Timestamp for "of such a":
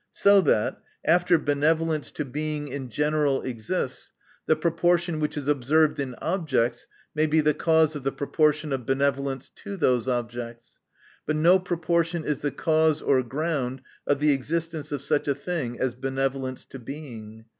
14.91-15.35